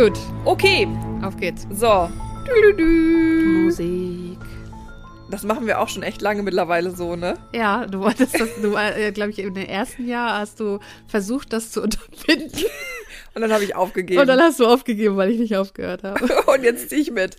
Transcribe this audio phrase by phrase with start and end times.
[0.00, 0.18] gut.
[0.46, 0.88] Okay,
[1.22, 1.66] Auf geht's.
[1.70, 2.08] so.
[2.46, 3.64] Dü-dü-dü.
[3.64, 4.38] Musik.
[5.30, 7.34] Das machen wir auch schon echt lange mittlerweile so, ne?
[7.52, 11.70] Ja, du wolltest das, du, äh, glaube ich, im ersten Jahr hast du versucht, das
[11.70, 12.64] zu unterbinden.
[13.34, 14.22] Und dann habe ich aufgegeben.
[14.22, 16.24] Und dann hast du aufgegeben, weil ich nicht aufgehört habe.
[16.46, 17.36] Und jetzt ziehe ich mit.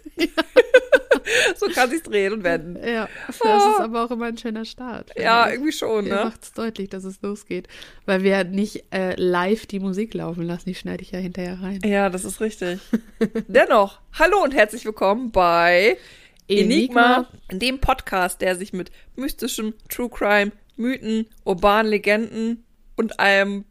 [1.56, 2.76] so kann sich's drehen und wenden.
[2.76, 5.12] Ja, das ist aber auch immer ein schöner Start.
[5.18, 5.54] Ja, ich.
[5.54, 6.16] irgendwie schon, ne?
[6.16, 7.68] macht es deutlich, dass es losgeht.
[8.06, 10.70] Weil wir nicht äh, live die Musik laufen lassen.
[10.70, 11.80] Die schneide ich ja hinterher rein.
[11.86, 12.80] Ja, das ist richtig.
[13.48, 15.98] Dennoch, hallo und herzlich willkommen bei
[16.48, 22.66] Enigma, dem Podcast, der sich mit mystischem True Crime, Mythen, urbanen Legenden
[22.98, 23.66] und allem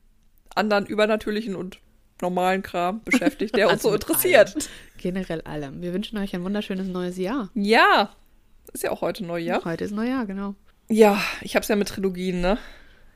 [0.55, 1.79] anderen übernatürlichen und
[2.23, 4.55] normalen Kram beschäftigt, der uns Also so mit interessiert.
[4.55, 4.65] allem.
[4.99, 5.83] Generell allem.
[5.83, 7.51] Wir wünschen euch ein wunderschönes neues Jahr.
[7.55, 8.11] Ja,
[8.73, 9.65] ist ja auch heute Neujahr.
[9.65, 10.55] Heute ist Neujahr, genau.
[10.89, 12.59] Ja, ich hab's ja mit Trilogien, ne?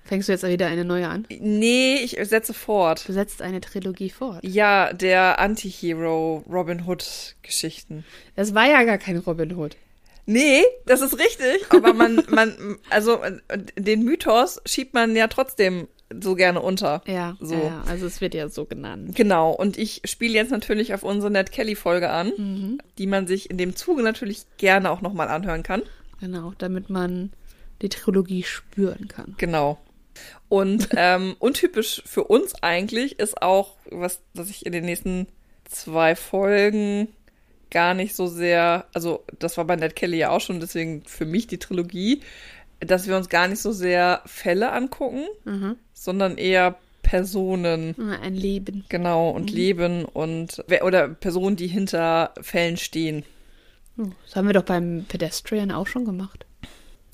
[0.05, 1.27] Fängst du jetzt wieder eine neue an?
[1.41, 3.09] Nee, ich setze fort.
[3.09, 4.41] Du setzt eine Trilogie fort.
[4.45, 8.05] Ja, der Anti-Hero Robin Hood Geschichten.
[8.37, 9.77] Das war ja gar kein Robin Hood.
[10.27, 13.21] Nee, das ist richtig, aber man, man, also
[13.77, 15.89] den Mythos schiebt man ja trotzdem
[16.23, 17.02] so gerne unter.
[17.07, 17.54] Ja, So.
[17.54, 19.15] ja, also es wird ja so genannt.
[19.16, 22.79] Genau, und ich spiele jetzt natürlich auf unsere Ned Kelly-Folge an, Mhm.
[22.98, 25.82] die man sich in dem Zuge natürlich gerne auch nochmal anhören kann.
[26.21, 27.32] Genau, damit man
[27.82, 29.34] die Trilogie spüren kann.
[29.38, 29.79] Genau.
[30.48, 35.26] Und ähm, untypisch für uns eigentlich ist auch, was, dass ich in den nächsten
[35.65, 37.09] zwei Folgen
[37.71, 41.24] gar nicht so sehr, also das war bei Ned Kelly ja auch schon, deswegen für
[41.24, 42.21] mich die Trilogie,
[42.80, 45.77] dass wir uns gar nicht so sehr Fälle angucken, Mhm.
[45.93, 48.85] sondern eher Personen, Ein Leben.
[48.89, 53.25] genau, und Leben und oder Personen, die hinter Fällen stehen.
[53.99, 56.47] Oh, das haben wir doch beim Pedestrian auch schon gemacht.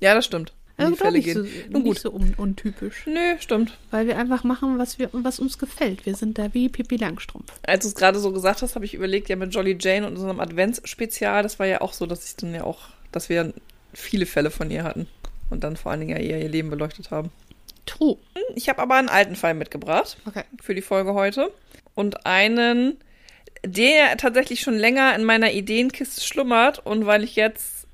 [0.00, 0.53] Ja, das stimmt.
[0.77, 1.44] Also doch Fälle nicht, gehen.
[1.44, 1.92] so, Nun gut.
[1.92, 3.05] nicht so un untypisch.
[3.06, 3.77] Nö, stimmt.
[3.91, 6.06] Weil wir einfach machen, was, wir, was uns gefällt.
[6.06, 7.53] Wir sind da wie Pippi Langstrumpf.
[7.66, 10.15] Als du es gerade so gesagt hast, habe ich überlegt, ja mit Jolly Jane und
[10.15, 12.78] unserem Adventsspezial, das war ja auch so, dass ich dann ja auch,
[13.12, 13.53] dass wir
[13.93, 15.06] viele Fälle von ihr hatten
[15.50, 17.31] und dann vor allen Dingen ja eher ihr Leben beleuchtet haben.
[17.87, 18.16] True.
[18.55, 20.44] Ich habe aber einen alten Fall mitgebracht Okay.
[20.62, 21.53] für die Folge heute
[21.94, 22.99] und einen,
[23.65, 27.87] der tatsächlich schon länger in meiner Ideenkiste schlummert und weil ich jetzt,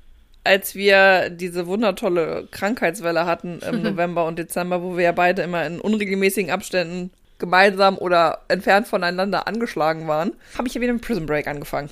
[0.43, 5.65] als wir diese wundertolle Krankheitswelle hatten im November und Dezember, wo wir ja beide immer
[5.65, 11.25] in unregelmäßigen Abständen gemeinsam oder entfernt voneinander angeschlagen waren, habe ich ja wieder mit Prison
[11.25, 11.89] Break angefangen.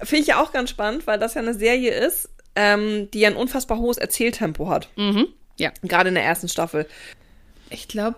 [0.00, 3.28] Finde ich ja auch ganz spannend, weil das ja eine Serie ist, ähm, die ja
[3.28, 4.88] ein unfassbar hohes Erzähltempo hat.
[4.96, 5.28] Mhm.
[5.58, 5.72] Ja.
[5.82, 6.86] Gerade in der ersten Staffel.
[7.70, 8.16] Ich glaube,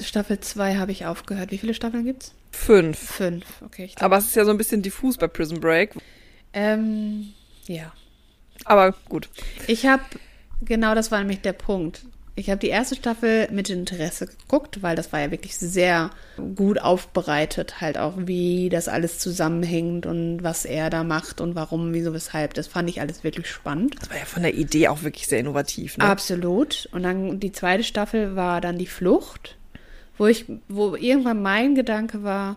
[0.00, 1.50] Staffel 2 habe ich aufgehört.
[1.50, 2.34] Wie viele Staffeln gibt's?
[2.50, 2.98] Fünf.
[2.98, 3.44] Fünf.
[3.64, 5.94] Okay, glaub, Aber es ist ja so ein bisschen diffus bei Prison Break.
[6.52, 7.32] Ähm,
[7.66, 7.92] ja.
[8.64, 9.28] Aber gut.
[9.66, 10.02] Ich habe,
[10.60, 12.02] genau das war nämlich der Punkt.
[12.34, 16.10] Ich habe die erste Staffel mit Interesse geguckt, weil das war ja wirklich sehr
[16.54, 21.92] gut aufbereitet, halt auch, wie das alles zusammenhängt und was er da macht und warum,
[21.92, 22.54] wieso, weshalb.
[22.54, 23.96] Das fand ich alles wirklich spannend.
[24.00, 25.98] Das war ja von der Idee auch wirklich sehr innovativ.
[25.98, 26.04] Ne?
[26.04, 26.88] Absolut.
[26.92, 29.56] Und dann die zweite Staffel war dann die Flucht,
[30.16, 32.56] wo ich, wo irgendwann mein Gedanke war,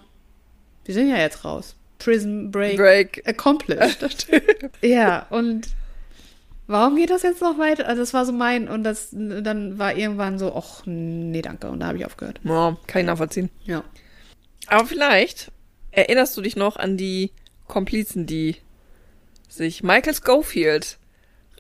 [0.85, 1.75] wir sind ja jetzt raus.
[1.99, 3.23] Prison Break, Break.
[3.25, 4.27] accomplished.
[4.81, 5.67] ja, und
[6.67, 7.87] warum geht das jetzt noch weiter?
[7.87, 11.69] Also das war so mein und das dann war irgendwann so, ach nee, danke.
[11.69, 12.39] Und da habe ich aufgehört.
[12.43, 13.49] Ja, kann ich nachvollziehen.
[13.65, 13.83] Ja.
[14.67, 15.51] Aber vielleicht
[15.91, 17.31] erinnerst du dich noch an die
[17.67, 18.55] Komplizen, die
[19.47, 20.97] sich Michael Schofield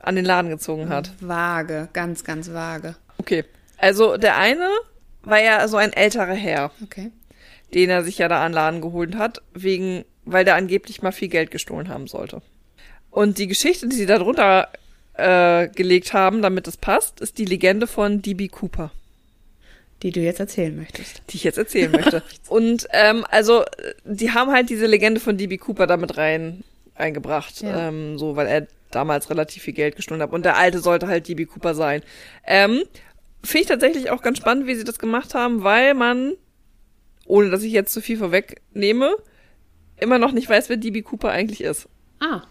[0.01, 1.11] an den Laden gezogen hat.
[1.19, 2.95] Vage, ganz, ganz vage.
[3.17, 3.45] Okay.
[3.77, 4.69] Also der eine
[5.23, 7.11] war ja so ein älterer Herr, Okay.
[7.73, 11.11] den er sich ja da an den Laden geholt hat, wegen, weil der angeblich mal
[11.11, 12.41] viel Geld gestohlen haben sollte.
[13.09, 14.67] Und die Geschichte, die sie da drunter
[15.17, 18.47] äh, gelegt haben, damit es passt, ist die Legende von D.B.
[18.49, 18.91] Cooper.
[20.03, 21.21] Die du jetzt erzählen möchtest.
[21.29, 22.21] die ich jetzt erzählen möchte.
[22.49, 23.63] Und ähm, also,
[24.03, 26.63] die haben halt diese Legende von DB Cooper damit rein
[26.95, 27.87] eingebracht, Ja.
[27.87, 30.31] ähm, so weil er damals relativ viel Geld gestohlen hat.
[30.31, 32.01] Und der alte sollte halt DB Cooper sein.
[32.45, 32.83] Ähm,
[33.43, 36.33] Finde ich tatsächlich auch ganz spannend, wie sie das gemacht haben, weil man,
[37.25, 39.15] ohne dass ich jetzt zu viel vorwegnehme,
[39.97, 41.87] immer noch nicht weiß, wer DB Cooper eigentlich ist.
[42.19, 42.41] Ah.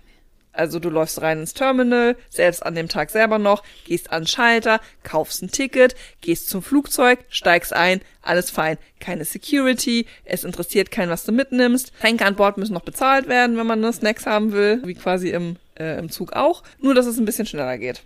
[0.56, 4.26] Also du läufst rein ins Terminal, selbst an dem Tag selber noch, gehst an den
[4.26, 8.78] Schalter, kaufst ein Ticket, gehst zum Flugzeug, steigst ein, alles fein.
[8.98, 11.92] Keine Security, es interessiert keinen, was du mitnimmst.
[12.00, 15.28] Tränke an Bord müssen noch bezahlt werden, wenn man nur Snacks haben will, wie quasi
[15.28, 16.62] im, äh, im Zug auch.
[16.80, 18.02] Nur, dass es ein bisschen schneller geht.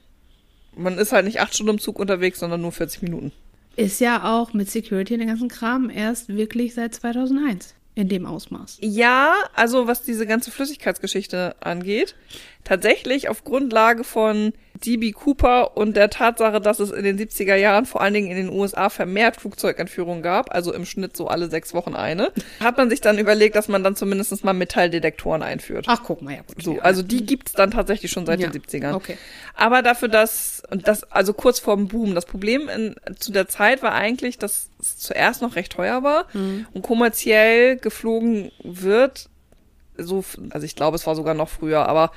[0.77, 3.33] Man ist halt nicht acht Stunden im Zug unterwegs, sondern nur 40 Minuten.
[3.77, 8.27] Ist ja auch mit Security und den ganzen Kram erst wirklich seit 2001 in dem
[8.27, 8.79] Ausmaß.
[8.81, 12.15] Ja, also was diese ganze Flüssigkeitsgeschichte angeht,
[12.65, 14.53] tatsächlich auf Grundlage von
[14.85, 18.37] DB Cooper und der Tatsache, dass es in den 70er Jahren vor allen Dingen in
[18.37, 22.89] den USA vermehrt Flugzeugentführungen gab, also im Schnitt so alle sechs Wochen eine, hat man
[22.91, 25.85] sich dann überlegt, dass man dann zumindest mal Metalldetektoren einführt.
[25.89, 26.63] Ach, guck mal, ja gut.
[26.63, 28.95] So, also die gibt's dann tatsächlich schon seit Ja, den 70ern.
[28.95, 29.17] okay.
[29.55, 33.83] Aber dafür, dass, und das, also kurz vorm Boom, das Problem in, zu der Zeit
[33.83, 36.67] war eigentlich, dass es zuerst noch recht teuer war Mhm.
[36.73, 39.29] und kommerziell geflogen wird,
[39.99, 42.13] so, also ich glaube, es war sogar noch früher, aber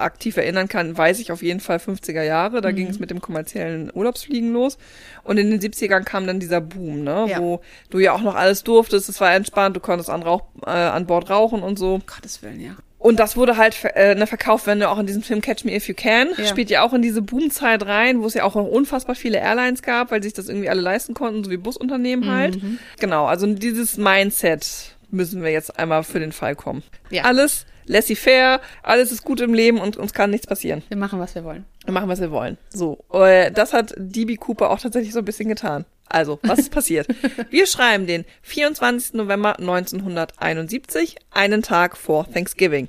[0.00, 2.90] aktiv erinnern kann, weiß ich auf jeden Fall 50er Jahre, da ging Mhm.
[2.90, 4.78] es mit dem kommerziellen Urlaubsfliegen los
[5.24, 7.38] und in den 70ern kam dann dieser Boom, ne, Ja.
[7.40, 7.60] wo
[7.90, 11.06] du ja auch noch alles durftest, es war entspannt, du konntest an, Rauch, äh, an
[11.06, 11.94] Bord rauchen und so.
[11.94, 12.76] Um Gottes Willen, ja.
[12.98, 15.74] Und das wurde halt äh, ne, verkauft, wenn du auch in diesem Film Catch Me
[15.74, 16.44] If You Can, Ja.
[16.44, 19.80] spielt ja auch in diese Boomzeit rein, wo es ja auch noch unfassbar viele Airlines
[19.82, 22.62] gab, weil sich das irgendwie alle leisten konnten, so wie Busunternehmen halt.
[22.62, 22.78] Mhm.
[22.98, 26.82] Genau, also dieses Mindset müssen wir jetzt einmal für den Fall kommen.
[27.08, 27.24] Ja.
[27.24, 30.82] Alles laissez-faire, alles ist gut im Leben und uns kann nichts passieren.
[30.88, 31.64] Wir machen, was wir wollen.
[31.84, 32.56] Wir machen, was wir wollen.
[32.70, 35.84] So, äh, das hat DB Cooper auch tatsächlich so ein bisschen getan.
[36.08, 37.08] Also, was ist passiert?
[37.50, 39.14] Wir schreiben den 24.
[39.14, 42.88] November 1971, einen Tag vor Thanksgiving.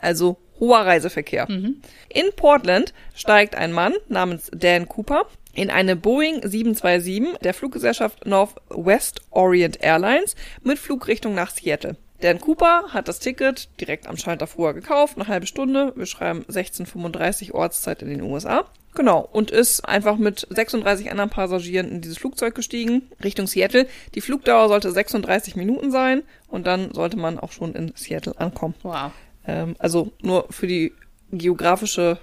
[0.00, 1.48] Also hoher Reiseverkehr.
[1.48, 9.20] In Portland steigt ein Mann namens Dan Cooper in eine Boeing 727 der Fluggesellschaft Northwest
[9.30, 11.96] Orient Airlines mit Flugrichtung nach Seattle.
[12.22, 15.92] Dan Cooper hat das Ticket direkt am Schalter vorher gekauft, eine halbe Stunde.
[15.96, 18.64] Wir schreiben 1635 Ortszeit in den USA.
[18.94, 23.88] Genau, und ist einfach mit 36 anderen Passagieren in dieses Flugzeug gestiegen, Richtung Seattle.
[24.14, 28.74] Die Flugdauer sollte 36 Minuten sein und dann sollte man auch schon in Seattle ankommen.
[28.82, 29.10] Wow.
[29.46, 30.92] Ähm, also nur für die
[31.32, 32.18] geografische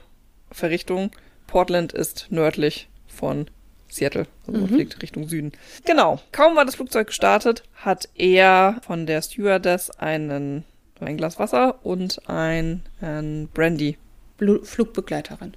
[0.52, 1.12] Verrichtung.
[1.48, 3.48] Portland ist nördlich von
[3.90, 4.28] Seattle.
[4.48, 5.52] Also man fliegt Richtung Süden.
[5.86, 6.20] Genau.
[6.32, 10.64] Kaum war das Flugzeug gestartet, hat er von der Stewardess einen,
[11.00, 13.98] ein Glas Wasser und ein, ein Brandy.
[14.38, 15.54] Blu Flugbegleiterin.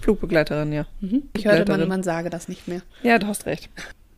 [0.00, 0.86] Flugbegleiterin, ja.
[1.00, 1.24] Mhm.
[1.36, 2.82] Ich hörte, man, man sage das nicht mehr.
[3.02, 3.68] Ja, du hast recht.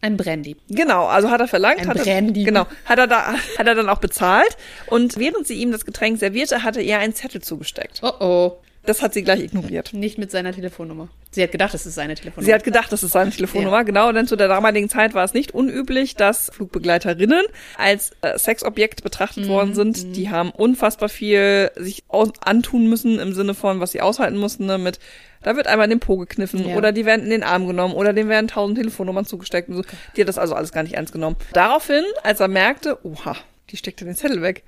[0.01, 0.57] Ein Brandy.
[0.69, 2.45] Genau, also hat er verlangt, Ein hat er, Brandy.
[2.45, 4.57] genau, hat er da, hat er dann auch bezahlt
[4.87, 8.01] und während sie ihm das Getränk servierte, hatte er einen Zettel zugesteckt.
[8.03, 8.59] Oh oh.
[8.87, 9.93] Das hat sie gleich ignoriert.
[9.95, 11.09] Nicht mit seiner Telefonnummer.
[11.31, 12.47] Sie hat gedacht, es ist seine Telefonnummer.
[12.47, 13.83] Sie hat gedacht, das ist seine Telefonnummer, Ja.
[13.83, 17.45] genau, denn zu der damaligen Zeit war es nicht unüblich, dass Flugbegleiterinnen
[17.79, 20.17] als äh, Sexobjekt betrachtet worden sind.
[20.17, 24.79] Die haben unfassbar viel sich antun müssen im Sinne von, was sie aushalten mussten, ne,
[24.79, 24.99] mit
[25.43, 26.77] da wird einmal in den Po gekniffen Ja.
[26.77, 29.83] oder die werden in den Arm genommen oder denen werden tausend Telefonnummern zugesteckt und so.
[30.17, 31.37] Die hat das also alles gar nicht ernst genommen.
[31.53, 33.37] Daraufhin, als er merkte, oha,
[33.71, 34.63] die steckte den Zettel weg.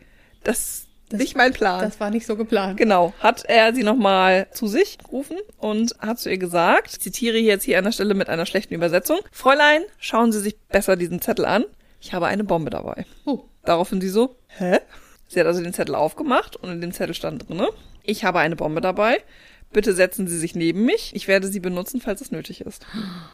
[0.45, 1.81] Das, ist nicht mein Plan.
[1.81, 2.77] das war nicht so geplant.
[2.77, 7.39] Genau, hat er sie nochmal zu sich gerufen und hat zu ihr gesagt, ich zitiere
[7.39, 11.21] jetzt hier an der Stelle mit einer schlechten Übersetzung, Fräulein, schauen Sie sich besser diesen
[11.21, 11.65] Zettel an,
[12.01, 13.07] ich habe eine Bombe dabei.
[13.25, 13.41] Oh.
[13.65, 14.79] Daraufhin sie so, hä?
[15.29, 17.69] Sie hat also den Zettel aufgemacht und in dem Zettel stand drinne,
[18.03, 19.19] ich habe eine Bombe dabei,
[19.73, 22.87] bitte setzen Sie sich neben mich, ich werde sie benutzen, falls es nötig ist.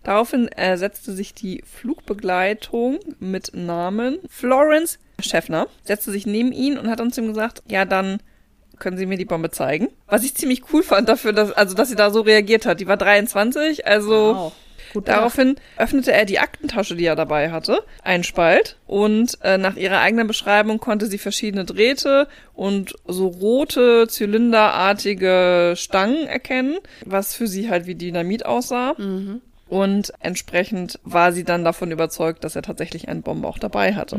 [0.02, 6.88] Daraufhin äh, setzte sich die Flugbegleitung mit Namen Florence Schäffner, setzte sich neben ihn und
[6.88, 8.20] hat zu ihm gesagt, ja, dann
[8.78, 9.88] können Sie mir die Bombe zeigen?
[10.08, 12.80] Was ich ziemlich cool fand dafür, dass, also, dass sie da so reagiert hat.
[12.80, 14.52] Die war 23, also Wow.
[14.92, 19.76] Gut daraufhin öffnete er die Aktentasche, die er dabei hatte, einen Spalt und äh, nach
[19.76, 27.46] ihrer eigenen Beschreibung konnte sie verschiedene Drähte und so rote, zylinderartige Stangen erkennen, was für
[27.46, 28.94] sie halt wie Dynamit aussah.
[29.68, 34.16] Und entsprechend war sie dann davon überzeugt, dass er tatsächlich eine Bombe auch dabei hatte.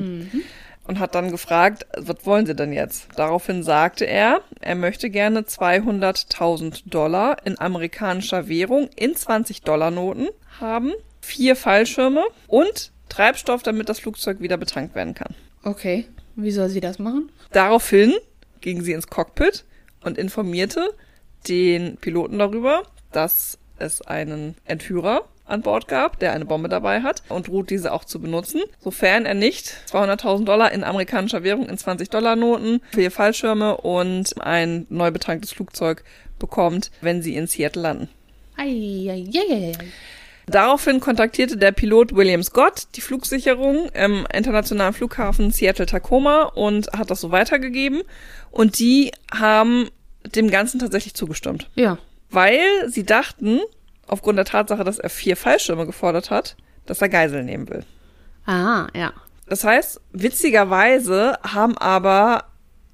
[0.85, 3.07] Und hat dann gefragt, was wollen Sie denn jetzt?
[3.15, 10.27] Daraufhin sagte er, er möchte gerne 200.000 Dollar in amerikanischer Währung in 20-Dollar-Noten
[10.59, 15.33] haben, vier Fallschirme und Treibstoff, damit das Flugzeug wieder betankt werden kann.
[15.63, 16.05] Okay.
[16.35, 17.31] Wie soll sie das machen?
[17.51, 18.13] Daraufhin
[18.59, 19.65] ging sie ins Cockpit
[20.01, 20.89] und informierte
[21.47, 27.23] den Piloten darüber, dass es einen Entführer an Bord gab, der eine Bombe dabei hat
[27.29, 31.77] und droht diese auch zu benutzen, sofern er nicht 200.000 Dollar in amerikanischer Währung in
[31.77, 36.03] 20-Dollar-Noten, vier Fallschirme und ein neu betanktes Flugzeug
[36.39, 38.09] bekommt, wenn sie in Seattle landen.
[38.57, 39.73] Eieieiei.
[40.45, 47.21] Daraufhin kontaktierte der Pilot William Scott die Flugsicherung im internationalen Flughafen Seattle-Tacoma und hat das
[47.21, 48.01] so weitergegeben.
[48.51, 49.89] Und die haben
[50.35, 51.69] dem Ganzen tatsächlich zugestimmt.
[51.75, 51.97] Ja.
[52.29, 53.61] Weil sie dachten,
[54.07, 56.55] aufgrund der Tatsache, dass er vier Fallschirme gefordert hat,
[56.85, 57.85] dass er Geisel nehmen will.
[58.45, 59.13] Ah, ja.
[59.47, 62.45] Das heißt, witzigerweise haben aber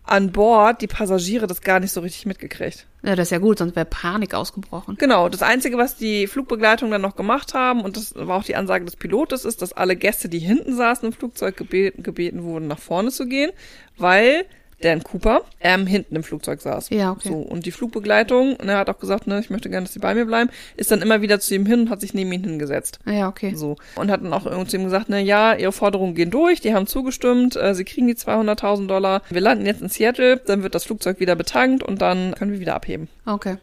[0.04, 2.88] an Bord die Passagiere das gar nicht so richtig mitgekriegt.
[3.04, 4.98] Ja, das ist ja gut, sonst wäre Panik ausgebrochen.
[5.00, 8.56] Genau, das Einzige, was die Flugbegleitung dann noch gemacht haben, und das war auch die
[8.56, 12.68] Ansage des Pilotes, ist, dass alle Gäste, die hinten saßen im Flugzeug, gebeten, gebeten wurden,
[12.68, 13.52] nach vorne zu gehen,
[13.98, 14.46] weil
[14.82, 16.90] Dan Cooper ähm, hinten im Flugzeug saß.
[16.90, 17.30] Ja, okay.
[17.30, 20.00] So, und die Flugbegleitung, ne, er hat auch gesagt, ne, ich möchte gerne, dass sie
[20.00, 22.44] bei mir bleiben, ist dann immer wieder zu ihm hin und hat sich neben ihn
[22.44, 23.00] hingesetzt.
[23.06, 23.54] Ja, okay.
[23.56, 23.76] So.
[23.96, 26.88] Und hat dann auch zu ihm gesagt, ne, ja, ihre Forderungen gehen durch, die haben
[26.88, 29.22] zugestimmt, äh, sie kriegen die 200.000 Dollar.
[29.30, 32.60] Wir landen jetzt in Seattle, dann wird das Flugzeug wieder betankt und dann können wir
[32.60, 33.10] wieder abheben.
[33.26, 33.58] Okay.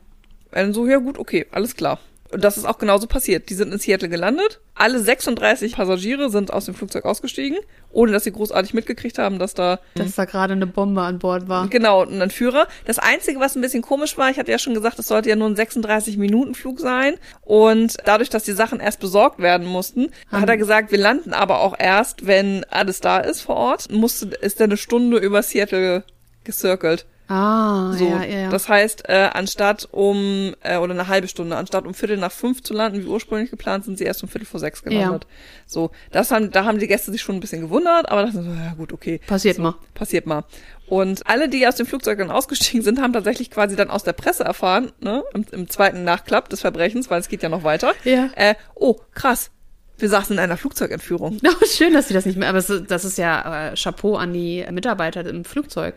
[0.53, 1.99] Dann so, ja gut, okay, alles klar.
[2.33, 3.49] Und das ist auch genauso passiert.
[3.51, 4.61] Die sind in Seattle gelandet.
[4.75, 7.59] Alle 36 Passagiere sind aus dem Flugzeug ausgestiegen,
[7.93, 11.49] ohne dass sie großartig mitgekriegt haben, dass da Dass da gerade eine Bombe an Bord
[11.49, 11.69] war.
[11.69, 12.67] Genau, und ein Führer.
[12.85, 15.37] Das Einzige, was ein bisschen komisch war, ich hatte ja schon gesagt, es sollte ja
[15.37, 17.15] nur ein 36-Minuten-Flug sein.
[17.43, 20.41] Und dadurch, dass die Sachen erst besorgt werden mussten, Hm.
[20.41, 23.91] hat er gesagt, wir landen aber auch erst, wenn alles da ist vor Ort.
[23.91, 26.05] Musste, ist er eine Stunde über Seattle
[26.45, 27.07] gecircelt.
[27.29, 28.51] Ah, So, ja, ja, ja.
[28.51, 32.63] das heißt, äh, anstatt um, äh, oder eine halbe Stunde, anstatt um Viertel nach fünf
[32.63, 35.27] zu landen, wie ursprünglich geplant, sind sie erst um Viertel vor sechs gelandet.
[35.67, 38.51] So, das haben, da haben die Gäste sich schon ein bisschen gewundert, aber dachten so,
[38.51, 39.21] ja gut, okay.
[39.27, 39.75] Passiert so, mal.
[39.95, 40.45] Passiert mal.
[40.89, 44.13] Und alle, die aus dem Flugzeug dann ausgestiegen sind, haben tatsächlich quasi dann aus der
[44.13, 47.93] Presse erfahren, ne, im, im zweiten Nachklapp des Verbrechens, weil es geht ja noch weiter.
[48.05, 48.31] Ja.
[48.37, 49.51] Äh, oh, krass.
[49.99, 51.39] Wir saßen in einer Flugzeugentführung.
[51.47, 52.51] Oh, schön, dass sie das nicht mehr.
[52.51, 55.95] Aber das ist ja äh, Chapeau an die Mitarbeiter im Flugzeug,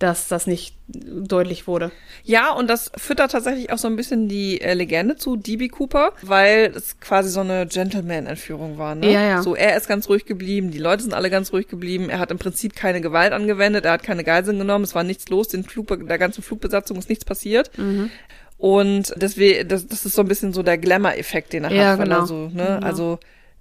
[0.00, 1.92] dass das nicht deutlich wurde.
[2.24, 6.14] Ja, und das füttert tatsächlich auch so ein bisschen die äh, Legende zu DB Cooper,
[6.22, 8.94] weil es quasi so eine Gentleman-Entführung war.
[8.94, 9.12] Ne?
[9.12, 9.42] Ja, ja.
[9.42, 12.08] So, er ist ganz ruhig geblieben, die Leute sind alle ganz ruhig geblieben.
[12.10, 15.28] Er hat im Prinzip keine Gewalt angewendet, er hat keine Geiseln genommen, es war nichts
[15.28, 17.70] los, den Flug, der ganzen Flugbesatzung ist nichts passiert.
[17.78, 18.10] Mhm.
[18.56, 21.98] Und deswegen, das, das ist so ein bisschen so der Glamour-Effekt, den er Ja, hat,
[21.98, 22.20] weil genau.
[22.20, 22.86] er so, ne, Genau.
[22.86, 23.18] also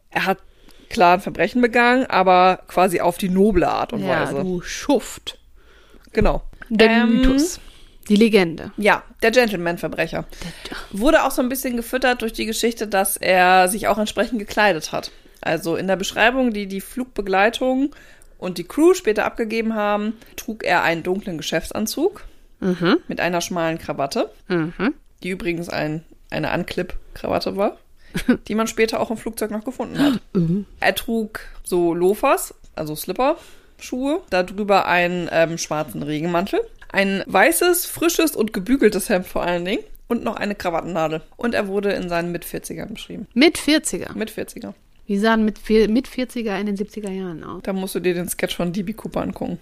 [0.09, 0.37] er hat
[0.89, 4.41] klar ein Verbrechen begangen, aber quasi auf die noble Art und ja, Weise.
[4.41, 5.38] du Schuft.
[6.13, 6.41] Genau.
[6.69, 7.59] Der Ähm, Mythos.
[8.07, 8.71] Die Legende.
[8.77, 10.25] Ja, der Gentleman-Verbrecher.
[10.91, 14.91] Wurde auch so ein bisschen gefüttert durch die Geschichte, dass er sich auch entsprechend gekleidet
[14.91, 15.11] hat.
[15.41, 17.95] Also in der Beschreibung, die die Flugbegleitung
[18.39, 22.23] und die Crew später abgegeben haben, trug er einen dunklen Geschäftsanzug
[22.61, 22.97] Mhm.
[23.07, 24.93] mit einer schmalen Krawatte, Mhm.
[25.23, 27.77] die übrigens ein, eine Unclip-Krawatte war,
[28.47, 30.19] die man später auch im Flugzeug noch gefunden hat.
[30.79, 32.95] Er trug so Loafers, also
[33.83, 39.83] Slipper-Schuhe, darüber einen ähm, schwarzen Regenmantel, ein weißes, frisches und gebügeltes Hemd vor allen Dingen
[40.07, 41.21] und noch eine Krawattennadel.
[41.37, 43.27] Und er wurde in seinen Mit-40ern beschrieben.
[43.33, 44.15] Mit 40er.
[44.15, 44.73] Mit-40er.
[45.05, 47.61] Wie sahen mit, vier- mit 40er in den 70er Jahren aus?
[47.63, 49.57] Da musst du dir den Sketch von DB Cooper angucken,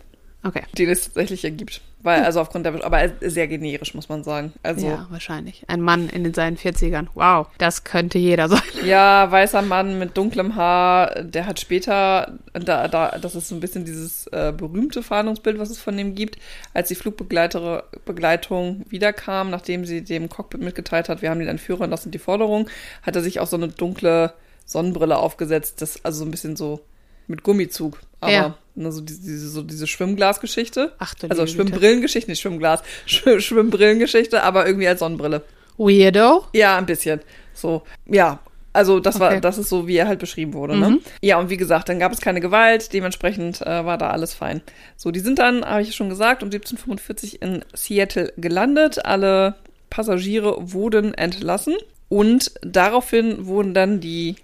[0.47, 0.63] Okay.
[0.77, 1.81] den es tatsächlich ergibt.
[2.03, 4.53] Weil, also aufgrund der, aber sehr generisch, muss man sagen.
[4.63, 5.63] Also, Ja, wahrscheinlich.
[5.67, 7.07] Ein Mann in den seinen 40ern.
[7.15, 8.61] Wow, das könnte jeder sein.
[8.85, 13.59] Ja, weißer Mann mit dunklem Haar, der hat später, da, da, das ist so ein
[13.59, 16.37] bisschen dieses äh, berühmte Fahndungsbild, was es von dem gibt,
[16.73, 21.91] als die Flugbegleitung wiederkam, nachdem sie dem Cockpit mitgeteilt hat, wir haben den Entführer und
[21.91, 22.69] das sind die Forderungen,
[23.01, 24.33] hat er sich auch so eine dunkle
[24.65, 26.81] Sonnenbrille aufgesetzt, das also so ein bisschen so
[27.27, 28.57] mit Gummizug, aber Ja.
[28.75, 30.93] ne, so diese, diese, so diese Schwimmglasgeschichte.
[30.99, 31.45] Ach du Also.
[31.47, 35.43] Schwimmbrillengeschichte, nicht Schwimmglas, Schw Schwimmbrillengeschichte, aber irgendwie als Sonnenbrille.
[35.77, 36.45] Weirdo.
[36.53, 37.21] Ja, ein bisschen.
[37.53, 38.39] So, ja.
[38.73, 39.41] Also das war, Okay.
[39.41, 40.77] das ist so, wie er halt beschrieben wurde.
[40.77, 40.99] Ne?
[41.21, 44.61] Ja, und wie gesagt, dann gab es keine Gewalt, dementsprechend äh, war da alles fein.
[44.95, 49.03] So, die sind dann, habe ich schon gesagt, um 1745 in Seattle gelandet.
[49.03, 49.55] Alle
[49.89, 51.73] Passagiere wurden entlassen
[52.09, 54.35] und daraufhin wurden dann die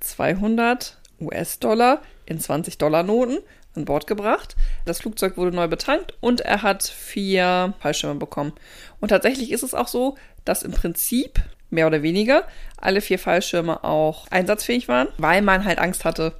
[0.00, 2.00] 200 US-Dollar
[2.32, 3.38] in 20 Dollar Noten
[3.76, 4.56] an Bord gebracht.
[4.84, 8.52] Das Flugzeug wurde neu betankt und er hat vier Fallschirme bekommen.
[9.00, 12.44] Und tatsächlich ist es auch so, dass im Prinzip mehr oder weniger
[12.76, 16.34] alle vier Fallschirme auch einsatzfähig waren, weil man halt Angst hatte,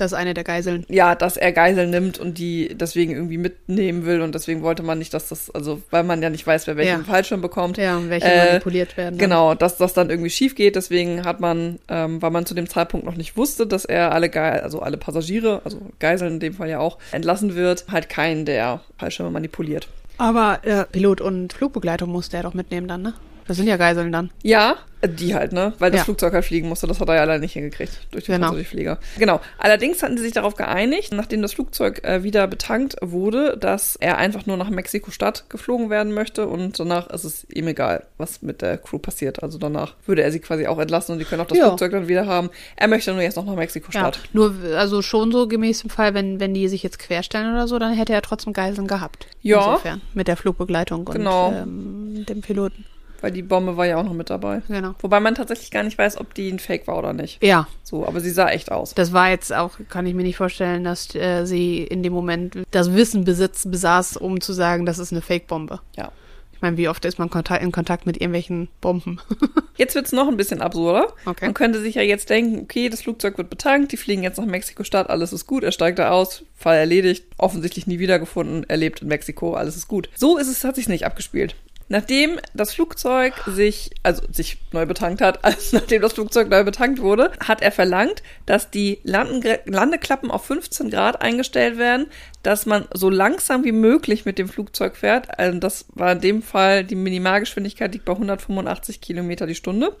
[0.00, 0.84] Das ist eine der Geiseln.
[0.88, 4.98] ja, dass er Geiseln nimmt und die deswegen irgendwie mitnehmen will und deswegen wollte man
[4.98, 7.04] nicht, dass das, also weil man ja nicht weiß, wer welchen Ja.
[7.04, 7.76] Fallschirm bekommt.
[7.76, 9.18] Ja, und welche Äh, manipuliert werden.
[9.18, 9.28] dann.
[9.28, 10.76] Genau, dass das dann irgendwie schief geht.
[10.76, 14.28] Deswegen hat man, ähm, weil man zu dem Zeitpunkt noch nicht wusste, dass er alle
[14.28, 18.44] Ge also alle Passagiere, also Geiseln in dem Fall ja auch, entlassen wird, halt keinen
[18.44, 19.88] der Fallschirme manipuliert.
[20.18, 23.14] Aber äh, Pilot und Flugbegleitung musste er doch mitnehmen dann, ne?
[23.50, 24.30] Das sind ja Geiseln dann.
[24.44, 25.72] Ja, die halt, ne?
[25.80, 26.04] Weil das Ja.
[26.04, 26.86] Flugzeug halt fliegen musste.
[26.86, 28.48] Das hat er ja leider nicht hingekriegt durch den Genau.
[28.48, 28.98] Passagierflieger.
[29.18, 29.40] Genau.
[29.58, 34.18] Allerdings hatten sie sich darauf geeinigt, nachdem das Flugzeug äh, wieder betankt wurde, dass er
[34.18, 38.62] einfach nur nach Mexiko-Stadt geflogen werden möchte und danach ist es ihm egal, was mit
[38.62, 39.42] der Crew passiert.
[39.42, 41.66] Also danach würde er sie quasi auch entlassen und die können auch das Ja.
[41.66, 42.48] Flugzeug dann wieder haben.
[42.76, 44.20] Er möchte nur jetzt noch nach Ja, Mexiko-Stadt.
[44.32, 47.80] nur, also schon so gemäß dem Fall, wenn, wenn die sich jetzt querstellen oder so,
[47.80, 49.26] dann hätte er trotzdem Geiseln gehabt.
[49.42, 49.64] Ja.
[49.64, 50.02] Insofern.
[50.14, 51.52] Mit der Flugbegleitung und Genau.
[51.52, 52.84] ähm, dem Piloten.
[53.20, 54.62] Weil die Bombe war ja auch noch mit dabei.
[54.68, 54.94] Genau.
[55.00, 57.42] Wobei man tatsächlich gar nicht weiß, ob die ein Fake war oder nicht.
[57.42, 58.94] Ja, So, aber sie sah echt aus.
[58.94, 62.58] das war jetzt auch, kann ich mir nicht vorstellen, dass äh, sie in dem Moment
[62.70, 65.80] das Wissen besitz, besaß, um zu sagen, das ist eine Fake-Bombe.
[65.96, 66.12] Ja.
[66.60, 67.30] Ich meine, wie oft ist man
[67.62, 69.18] in Kontakt mit irgendwelchen Bomben?
[69.78, 71.06] Jetzt wird's noch ein bisschen absurder.
[71.24, 71.46] Okay.
[71.46, 74.44] Man könnte sich ja jetzt denken, okay, das Flugzeug wird betankt, die fliegen jetzt nach
[74.44, 79.00] Mexiko-Stadt, alles ist gut, er steigt da aus, Fall erledigt, offensichtlich nie wiedergefunden, er lebt
[79.00, 80.10] in Mexiko, alles ist gut.
[80.14, 81.56] So ist es, hat sich's nicht abgespielt.
[81.90, 87.00] Nachdem das Flugzeug sich, also sich neu betankt hat, also nachdem das Flugzeug neu betankt
[87.00, 92.06] wurde, hat er verlangt, dass die Landen Landeklappen auf 15 Grad eingestellt werden,
[92.44, 95.36] dass man so langsam wie möglich mit dem Flugzeug fährt.
[95.36, 99.96] Also das war in dem Fall, die Minimalgeschwindigkeit liegt bei 185 Kilometer die Stunde.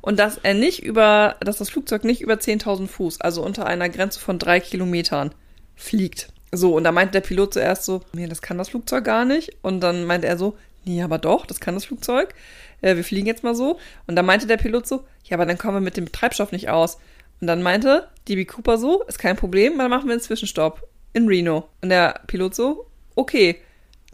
[0.00, 3.90] Und dass er nicht über, dass das Flugzeug nicht über 10.000 Fuß, also unter einer
[3.90, 5.34] Grenze von drei Kilometern
[5.76, 6.28] fliegt.
[6.52, 9.52] So, und da meinte der Pilot zuerst so, nee, das kann das Flugzeug gar nicht.
[9.60, 12.34] Und dann meinte er so, nee, aber doch, das kann das Flugzeug.
[12.80, 13.78] Äh, wir fliegen jetzt mal so.
[14.06, 16.68] Und dann meinte der Pilot so, ja, aber dann kommen wir mit dem Treibstoff nicht
[16.68, 16.98] aus.
[17.40, 21.26] Und dann meinte DB Cooper so, ist kein Problem, dann machen wir einen Zwischenstopp in
[21.26, 21.68] Reno.
[21.82, 23.60] Und der Pilot so, okay,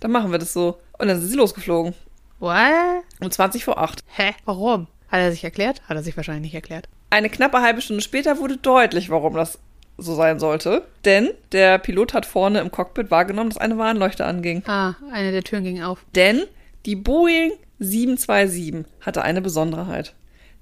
[0.00, 0.80] dann machen wir das so.
[0.98, 1.94] Und dann sind sie losgeflogen.
[2.38, 3.04] What?
[3.20, 4.02] Um 20 vor 8.
[4.06, 4.34] Hä?
[4.44, 4.86] Warum?
[5.08, 5.82] Hat er sich erklärt?
[5.88, 6.88] Hat er sich wahrscheinlich nicht erklärt.
[7.10, 9.58] Eine knappe halbe Stunde später wurde deutlich, warum das
[9.98, 10.86] so sein sollte.
[11.04, 14.62] Denn der Pilot hat vorne im Cockpit wahrgenommen, dass eine Warnleuchte anging.
[14.66, 16.04] Ah, eine der Türen ging auf.
[16.14, 16.44] Denn
[16.86, 20.14] die Boeing 727 hatte eine Besonderheit.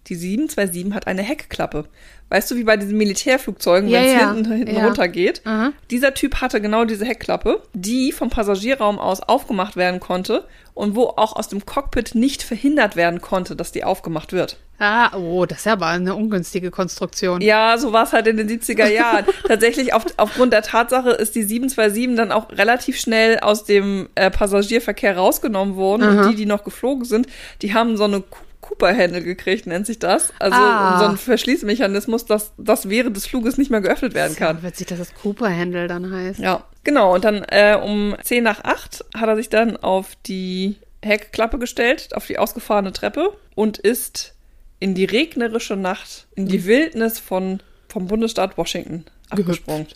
[0.09, 1.85] Die 727 hat eine Heckklappe.
[2.31, 4.85] Weißt du, wie bei diesen Militärflugzeugen, Ja, wenn es ja, hinten, hinten ja.
[4.85, 5.43] runtergeht?
[5.45, 5.73] Aha.
[5.91, 11.05] Dieser Typ hatte genau diese Heckklappe, die vom Passagierraum aus aufgemacht werden konnte und wo
[11.05, 14.59] auch aus dem Cockpit nicht verhindert werden konnte, dass die aufgemacht wird.
[14.81, 17.41] Ah, oh, das ist ja aber eine ungünstige Konstruktion.
[17.41, 19.25] Ja, so war es halt in den 70er Jahren.
[19.49, 24.31] Tatsächlich, auf, aufgrund der Tatsache ist die 727 dann auch relativ schnell aus dem äh,
[24.31, 26.03] Passagierverkehr rausgenommen worden.
[26.21, 27.27] Und die, die noch geflogen sind,
[27.61, 28.23] die haben so eine
[28.61, 30.33] Cooper-Handle gekriegt, nennt sich das.
[30.39, 30.99] Also Ah.
[30.99, 34.57] so ein Verschließmechanismus, dass das während des Fluges nicht mehr geöffnet werden kann.
[34.59, 36.41] Ja, witzig, dass das Cooper-Handle dann heißt.
[36.41, 37.15] Ja, genau.
[37.15, 42.15] Und dann äh, um 10 nach 8 hat er sich dann auf die Heckklappe gestellt,
[42.15, 44.35] auf die ausgefahrene Treppe und ist
[44.81, 49.87] in die regnerische Nacht, in die Wildnis von, vom Bundesstaat Washington abgesprungen.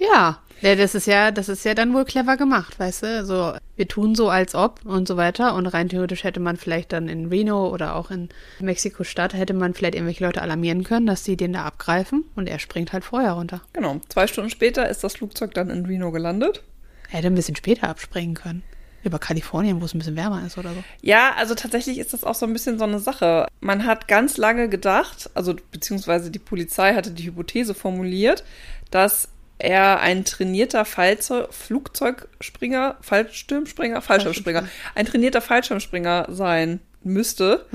[0.00, 3.24] Ja, ja, das ist ja, das ist ja dann wohl clever gemacht, weißt du?
[3.24, 5.54] So, wir tun so, als ob und so weiter.
[5.54, 8.28] Und rein theoretisch hätte man vielleicht dann in Reno oder auch in
[8.60, 12.24] Mexiko-Stadt hätte man vielleicht irgendwelche Leute alarmieren können, dass die den da abgreifen.
[12.36, 13.62] Und er springt halt vorher runter.
[13.72, 14.00] Genau.
[14.08, 16.62] Zwei Stunden später ist das Flugzeug dann in Reno gelandet.
[17.10, 18.62] Er hätte ein bisschen später abspringen können.
[19.02, 20.84] Über Kalifornien, wo es ein bisschen wärmer ist oder so.
[21.00, 23.46] Ja, also tatsächlich ist das auch so ein bisschen so eine Sache.
[23.60, 28.44] Man hat ganz lange gedacht, also beziehungsweise die Polizei hatte die Hypothese formuliert,
[28.90, 29.30] dass
[29.60, 37.66] er ein trainierter Fallzeug, Flugzeugspringer, Fallschirmspringer, Fallschirmspringer, ein trainierter Fallschirmspringer sein müsste,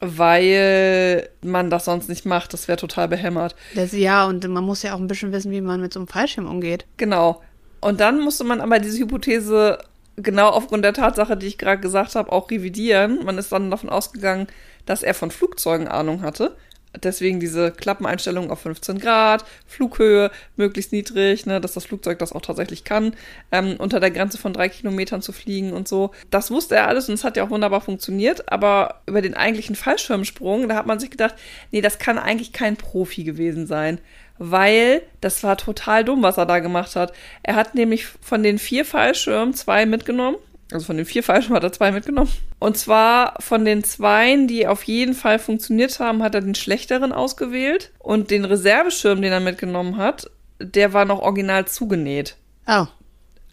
[0.00, 2.52] weil man das sonst nicht macht.
[2.52, 3.54] Das wäre total behämmert.
[3.74, 6.08] Das, ja, und man muss ja auch ein bisschen wissen, wie man mit so einem
[6.08, 6.86] Fallschirm umgeht.
[6.96, 7.42] Genau.
[7.80, 9.78] Und dann musste man aber diese Hypothese
[10.16, 13.24] genau aufgrund der Tatsache, die ich gerade gesagt habe, auch revidieren.
[13.24, 14.46] Man ist dann davon ausgegangen,
[14.86, 16.56] dass er von Flugzeugen Ahnung hatte.
[17.00, 22.42] Deswegen diese Klappeneinstellung auf 15 Grad, Flughöhe möglichst niedrig, ne, dass das Flugzeug das auch
[22.42, 23.14] tatsächlich kann,
[23.50, 26.10] ähm, unter der Grenze von drei Kilometern zu fliegen und so.
[26.30, 29.74] Das wusste er alles und es hat ja auch wunderbar funktioniert, aber über den eigentlichen
[29.74, 31.34] Fallschirmsprung, da hat man sich gedacht,
[31.70, 33.98] nee, das kann eigentlich kein Profi gewesen sein
[34.44, 37.12] weil das war total dumm, was er da gemacht hat.
[37.44, 40.36] Er hat nämlich von den vier Fallschirmen zwei mitgenommen.
[40.72, 42.30] Also von den vier Fallschirmen hat er zwei mitgenommen.
[42.62, 47.10] Und zwar von den zweien, die auf jeden Fall funktioniert haben, hat er den schlechteren
[47.10, 47.90] ausgewählt.
[47.98, 52.36] Und den Reserveschirm, den er mitgenommen hat, der war noch original zugenäht.
[52.68, 52.86] Oh.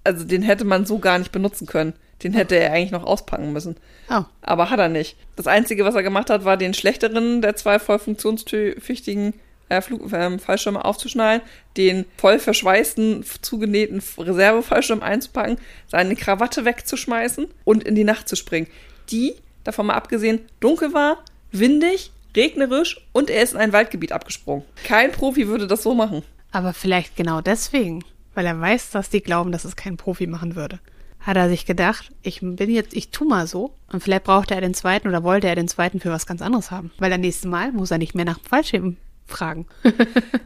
[0.04, 1.94] Also den hätte man so gar nicht benutzen können.
[2.22, 3.78] Den hätte er eigentlich noch auspacken müssen.
[4.12, 4.26] Oh.
[4.44, 5.18] Aber hat er nicht.
[5.36, 9.34] Das Einzige, was er gemacht hat, war den schlechteren der zwei voll funktionstüchtigen
[9.70, 11.42] äh, Flug, ähm, Fallschirme aufzuschneiden,
[11.78, 18.68] den voll verschweißten, zugenähten Reservefallschirm einzupacken, seine Krawatte wegzuschmeißen und in die Nacht zu springen.
[19.12, 24.64] Die, davon mal abgesehen, dunkel war, windig, regnerisch und er ist in ein Waldgebiet abgesprungen.
[24.84, 26.24] Kein Profi würde das so machen.
[26.52, 30.56] Aber vielleicht genau deswegen, weil er weiß, dass die glauben, dass es kein Profi machen
[30.56, 30.80] würde.
[31.20, 33.74] hat er sich gedacht, ich bin jetzt, ich tu mal so.
[33.92, 36.72] Und vielleicht brauchte er den zweiten oder wollte er den zweiten für was ganz anderes
[36.72, 36.92] haben.
[36.98, 39.68] Weil das nächste Mal muss er nicht mehr nach dem Fallschirm fragen.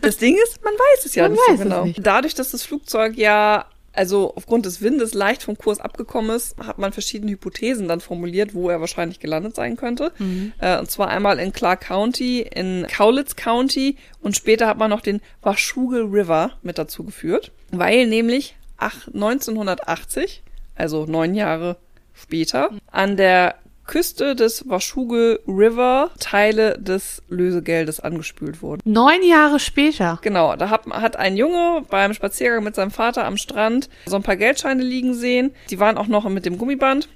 [0.01, 1.85] Das Ding ist, man weiß es ja Man nicht weiß so es genau.
[1.85, 1.99] nicht.
[2.05, 6.79] Dadurch, dass das Flugzeug ja also aufgrund des Windes leicht vom Kurs abgekommen ist, hat
[6.79, 10.11] man verschiedene Hypothesen dann formuliert, wo er wahrscheinlich gelandet sein könnte.
[10.59, 15.01] Äh, und zwar einmal in Clark County, in Cowlitz County und später hat man noch
[15.01, 20.43] den Washougal River mit dazu geführt, weil nämlich ach, 1980,
[20.75, 21.77] also neun Jahre
[22.13, 28.81] später, an der Küste des Washougal River Teile des Lösegeldes angespült wurden.
[28.85, 30.19] Neun Jahre später.
[30.21, 34.23] Genau, da hat, hat ein Junge beim Spaziergang mit seinem Vater am Strand so ein
[34.23, 35.53] paar Geldscheine liegen sehen.
[35.69, 37.09] Die waren auch noch mit dem Gummiband.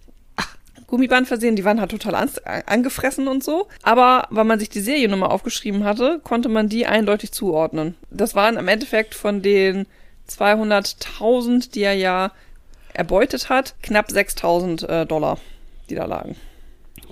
[0.88, 2.30] Gummiband versehen, die waren halt total an,
[2.65, 3.67] angefressen und so.
[3.84, 7.95] Aber weil man sich die Seriennummer aufgeschrieben hatte, konnte man die eindeutig zuordnen.
[8.10, 9.86] Das waren im Endeffekt von den
[10.30, 12.32] 200.000, die er ja
[12.93, 15.38] erbeutet hat, knapp 6.000 äh, Dollar,
[15.89, 16.36] die da lagen.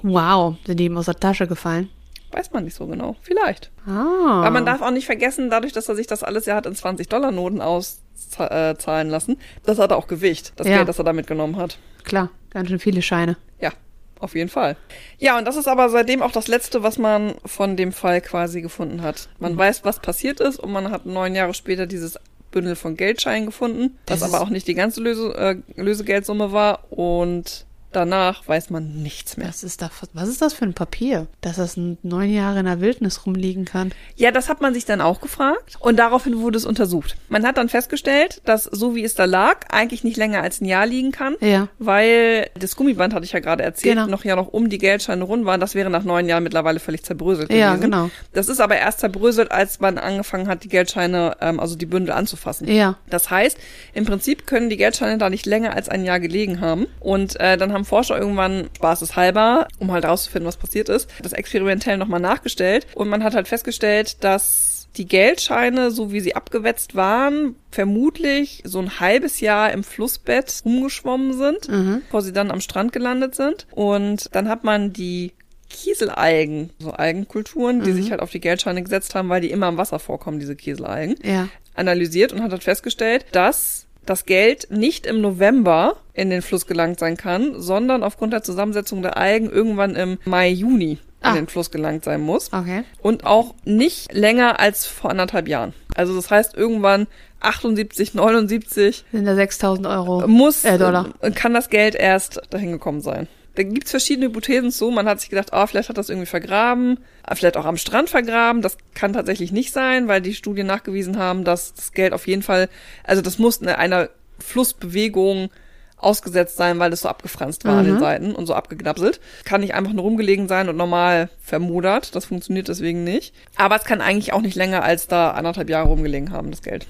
[0.07, 1.89] Wow, sind die ihm aus der Tasche gefallen.
[2.31, 3.15] Weiß man nicht so genau.
[3.21, 3.71] Vielleicht.
[3.87, 4.41] Ah.
[4.41, 6.73] Aber man darf auch nicht vergessen, dadurch, dass er sich das alles ja hat in
[6.75, 10.77] 20-Dollar-Noten auszahlen lassen, das hat auch Gewicht, das Ja.
[10.77, 11.77] Geld, das er da mitgenommen hat.
[12.03, 13.37] Klar, ganz schön viele Scheine.
[13.59, 13.71] Ja,
[14.19, 14.75] auf jeden Fall.
[15.17, 18.61] Ja, und das ist aber seitdem auch das Letzte, was man von dem Fall quasi
[18.61, 19.29] gefunden hat.
[19.39, 19.57] Man Mhm.
[19.57, 22.19] weiß, was passiert ist und man hat neun Jahre später dieses
[22.51, 26.91] Bündel von Geldscheinen gefunden, das, Das aber auch nicht die ganze Löse, äh, Lösegeldsumme war
[26.91, 27.65] und
[27.95, 29.47] danach weiß man nichts mehr.
[29.47, 32.81] Das ist da, was ist das für ein Papier, dass das neun Jahre in der
[32.81, 33.91] Wildnis rumliegen kann?
[34.15, 37.15] Ja, das hat man sich dann auch gefragt und daraufhin wurde es untersucht.
[37.29, 40.65] Man hat dann festgestellt, dass so wie es da lag, eigentlich nicht länger als ein
[40.65, 41.67] Jahr liegen kann, Ja.
[41.79, 44.07] weil das Gummiband, hatte ich ja gerade erzählt, Genau.
[44.07, 45.57] noch ja noch um die Geldscheine rund war.
[45.57, 47.91] Das wäre nach neun Jahren mittlerweile völlig zerbröselt Ja, gewesen.
[47.91, 48.09] genau.
[48.33, 52.13] Das ist aber erst zerbröselt, als man angefangen hat, die Geldscheine, ähm, also die Bündel
[52.13, 52.67] anzufassen.
[52.67, 52.97] Ja.
[53.09, 53.57] Das heißt,
[53.93, 56.87] im Prinzip können die Geldscheine da nicht länger als ein Jahr gelegen haben.
[56.99, 61.97] Und äh, dann haben Forscher irgendwann spaßeshalber, um halt rauszufinden, was passiert ist, das experimentell
[61.97, 62.87] nochmal nachgestellt.
[62.95, 68.79] Und man hat halt festgestellt, dass die Geldscheine, so wie sie abgewetzt waren, vermutlich so
[68.79, 71.67] ein halbes Jahr im Flussbett rumgeschwommen sind,
[72.05, 73.67] bevor sie dann am Strand gelandet sind.
[73.71, 75.33] Und dann hat man die
[75.69, 79.77] Kieselalgen, so Algenkulturen, die sich halt auf die Geldscheine gesetzt haben, weil die immer im
[79.77, 81.49] Wasser vorkommen, diese Kieselalgen Ja.
[81.75, 86.99] analysiert und hat halt festgestellt, dass das Geld nicht im November in den Fluss gelangt
[86.99, 90.99] sein kann, sondern aufgrund der Zusammensetzung der Algen irgendwann im Mai, Juni in
[91.31, 91.33] Ah.
[91.33, 92.53] den Fluss gelangt sein muss.
[92.53, 92.83] Okay.
[93.01, 95.73] Und auch nicht länger als vor anderthalb Jahren.
[95.95, 97.07] Also das heißt, irgendwann
[97.39, 100.27] 78, 79 Sind da 6000 Euro.
[100.27, 101.09] muss, Äh, Dollar.
[101.33, 103.27] kann das Geld erst dahin gekommen sein.
[103.55, 104.91] Da gibt's verschiedene Hypothesen zu.
[104.91, 108.09] Man hat sich gedacht, ah, vielleicht hat das irgendwie vergraben, ah, vielleicht auch am Strand
[108.09, 108.61] vergraben.
[108.61, 112.41] Das kann tatsächlich nicht sein, weil die Studien nachgewiesen haben, dass das Geld auf jeden
[112.41, 112.69] Fall,
[113.03, 115.49] also das muss eine, einer Flussbewegung
[115.97, 119.19] ausgesetzt sein, weil es so abgefranst war an den Seiten und so abgeknapselt.
[119.43, 122.15] Kann nicht einfach nur rumgelegen sein und normal vermodert.
[122.15, 123.33] Das funktioniert deswegen nicht.
[123.55, 126.85] Aber es kann eigentlich auch nicht länger als da anderthalb Jahre rumgelegen haben, das Geld.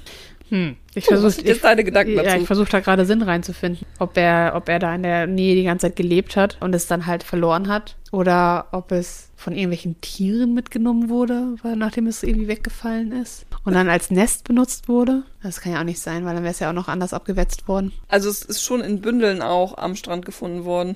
[0.50, 0.76] Hm.
[0.94, 2.38] Ich versuche jetzt deine Gedanken ja, dazu?
[2.38, 5.64] ich versuche da gerade Sinn reinzufinden, ob er, ob er da in der Nähe die
[5.64, 10.00] ganze Zeit gelebt hat und es dann halt verloren hat oder ob es von irgendwelchen
[10.02, 15.24] Tieren mitgenommen wurde, weil nachdem es irgendwie weggefallen ist und dann als Nest benutzt wurde.
[15.42, 17.68] Das kann ja auch nicht sein, weil dann wäre es ja auch noch anders abgewetzt
[17.68, 17.92] worden.
[18.08, 20.96] Also es ist schon in Bündeln auch am Strand gefunden worden.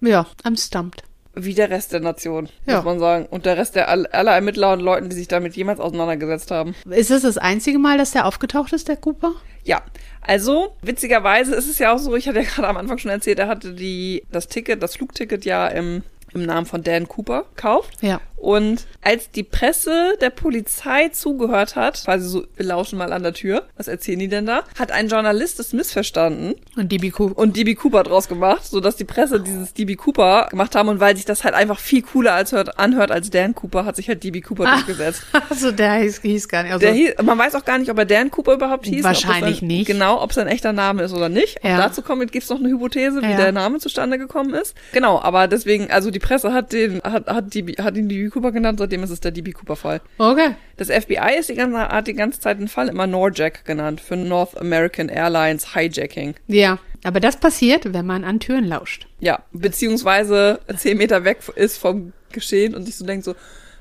[0.00, 1.02] Ja, am Stumpt.
[1.34, 2.76] Wie der Rest der Nation, Ja.
[2.76, 3.26] muss man sagen.
[3.30, 6.74] Und der Rest der all- aller Ermittler und Leuten, die sich damit jemals auseinandergesetzt haben.
[6.90, 9.32] Ist das das einzige Mal, dass der aufgetaucht ist, der Cooper?
[9.62, 9.82] Ja,
[10.22, 13.38] also witzigerweise ist es ja auch so, ich hatte ja gerade am Anfang schon erzählt,
[13.38, 16.02] er hatte die, das Ticket, das Flugticket ja im,
[16.34, 17.92] im Namen von Dan Cooper gekauft.
[18.00, 18.20] Ja.
[18.40, 23.34] Und als die Presse der Polizei zugehört hat, quasi so, wir lauschen mal an der
[23.34, 27.38] Tür, was erzählen die denn da, hat ein Journalist es missverstanden Und DB Cooper.
[27.38, 31.00] und DB Cooper draus gemacht, so dass die Presse dieses DB Cooper gemacht haben und
[31.00, 34.08] weil sich das halt einfach viel cooler als hört, anhört als Dan Cooper, hat sich
[34.08, 35.22] halt DB Cooper durchgesetzt.
[35.50, 36.72] Also der hieß, hieß gar nicht.
[36.72, 39.04] Also, Der hieß, man weiß auch gar nicht, ob er Dan Cooper überhaupt hieß.
[39.04, 39.86] Wahrscheinlich ein, nicht.
[39.86, 41.58] Genau, ob es ein echter Name ist oder nicht.
[41.64, 41.76] Ja.
[41.76, 43.36] Dazu kommt, gibt's noch eine Hypothese, wie Ja.
[43.36, 44.74] der Name zustande gekommen ist.
[44.92, 48.52] Genau, aber deswegen, also die Presse hat den, hat, hat, DB, hat ihn DB Cooper
[48.52, 50.00] genannt, seitdem ist es der DB Cooper Fall.
[50.18, 50.54] okay.
[50.76, 54.16] Das FBI ist die ganze, hat die ganze Zeit den Fall immer Norjack genannt, für
[54.16, 56.34] North American Airlines Hijacking.
[56.46, 59.06] Ja, aber das passiert, wenn man an Türen lauscht.
[59.20, 63.34] Ja, beziehungsweise zehn Meter weg ist vom Geschehen und sich so denkt so,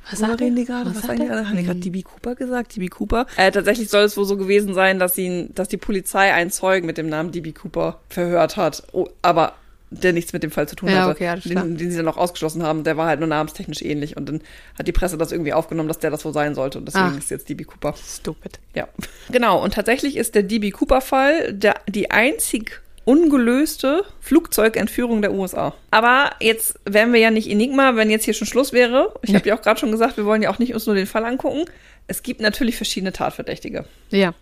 [0.10, 0.40] Was worüber er?
[0.42, 0.90] reden die gerade?
[0.90, 1.30] Was Was, sagen die er?
[1.36, 1.48] gerade?
[1.50, 2.76] Haben die gerade DB Cooper gesagt?
[2.76, 3.28] DB Cooper?
[3.38, 6.88] Äh, tatsächlich soll es wohl so gewesen sein, dass sie, dass die Polizei einen Zeugen
[6.88, 9.54] mit dem Namen DB Cooper verhört hat, oh, aber
[9.92, 11.64] der nichts mit dem Fall zu tun Ja, hatte, okay, klar.
[11.64, 12.84] den, den sie dann auch ausgeschlossen haben.
[12.84, 14.42] Der war halt nur namenstechnisch ähnlich und dann
[14.78, 17.18] hat die Presse das irgendwie aufgenommen, dass der das wohl sein sollte und deswegen Ah.
[17.18, 17.96] ist jetzt DB Cooper.
[17.96, 18.60] Stupid.
[18.76, 18.88] Ja,
[19.32, 19.64] genau.
[19.64, 25.74] Und tatsächlich ist der DB Cooper-Fall der, die einzig ungelöste Flugzeugentführung der USA.
[25.90, 29.16] Aber jetzt wären wir ja nicht Enigma, wenn jetzt hier schon Schluss wäre.
[29.24, 31.08] Ich habe ja auch gerade schon gesagt, wir wollen ja auch nicht uns nur den
[31.08, 31.66] Fall angucken.
[32.06, 33.86] Es gibt natürlich verschiedene Tatverdächtige.
[34.12, 34.36] Ja.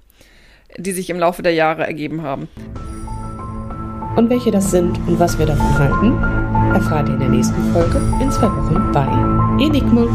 [0.77, 2.49] Die sich im Laufe der Jahre ergeben haben.
[4.17, 6.12] Und welche das sind und was wir davon halten,
[6.73, 9.06] erfahrt ihr in der nächsten Folge in zwei Wochen bei
[9.63, 10.08] Enigma.